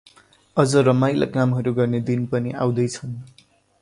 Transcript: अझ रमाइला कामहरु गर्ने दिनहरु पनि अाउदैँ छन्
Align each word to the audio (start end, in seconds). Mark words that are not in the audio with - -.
अझ 0.57 0.69
रमाइला 0.87 1.27
कामहरु 1.35 1.73
गर्ने 1.81 1.99
दिनहरु 2.07 2.31
पनि 2.33 2.55
अाउदैँ 2.59 2.87
छन् 2.95 3.13